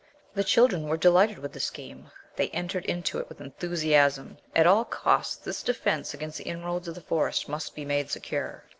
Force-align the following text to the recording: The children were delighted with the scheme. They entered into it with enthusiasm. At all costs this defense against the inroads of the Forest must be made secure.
The 0.33 0.43
children 0.43 0.87
were 0.89 0.97
delighted 0.97 1.37
with 1.37 1.53
the 1.53 1.59
scheme. 1.59 2.09
They 2.35 2.49
entered 2.49 2.85
into 2.87 3.19
it 3.19 3.29
with 3.29 3.39
enthusiasm. 3.39 4.39
At 4.55 4.65
all 4.65 4.83
costs 4.83 5.35
this 5.35 5.61
defense 5.61 6.11
against 6.15 6.39
the 6.39 6.45
inroads 6.45 6.87
of 6.87 6.95
the 6.95 7.01
Forest 7.01 7.47
must 7.47 7.75
be 7.75 7.85
made 7.85 8.09
secure. 8.09 8.63